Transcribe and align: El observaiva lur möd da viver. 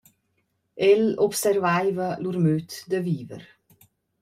El 0.87 1.03
observaiva 1.25 2.09
lur 2.23 2.37
möd 2.47 2.69
da 2.89 2.99
viver. 3.09 3.41